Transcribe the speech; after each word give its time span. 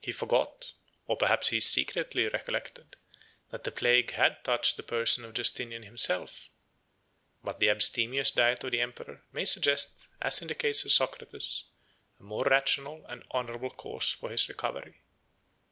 He 0.00 0.10
forgot, 0.10 0.72
or 1.06 1.16
perhaps 1.16 1.50
he 1.50 1.60
secretly 1.60 2.26
recollected, 2.28 2.96
that 3.52 3.62
the 3.62 3.70
plague 3.70 4.10
had 4.10 4.42
touched 4.42 4.76
the 4.76 4.82
person 4.82 5.24
of 5.24 5.34
Justinian 5.34 5.84
himself; 5.84 6.48
but 7.44 7.60
the 7.60 7.70
abstemious 7.70 8.32
diet 8.32 8.64
of 8.64 8.72
the 8.72 8.80
emperor 8.80 9.22
may 9.30 9.44
suggest, 9.44 10.08
as 10.20 10.42
in 10.42 10.48
the 10.48 10.56
case 10.56 10.84
of 10.84 10.90
Socrates, 10.90 11.66
a 12.18 12.24
more 12.24 12.42
rational 12.42 13.06
and 13.06 13.22
honorable 13.30 13.70
cause 13.70 14.10
for 14.10 14.30
his 14.30 14.48
recovery. 14.48 15.00